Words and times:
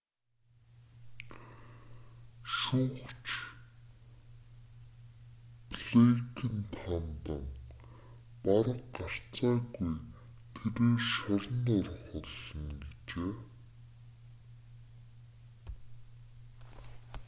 шүүгч 2.57 3.25
блэйкэнд 5.71 6.71
хандан 6.85 7.43
бараг 8.45 8.81
гарцааргүй 8.97 9.91
тэрээр 10.75 10.97
шоронд 11.11 11.65
орох 11.77 12.03
болно 12.13 12.87
гэжээ 13.07 13.33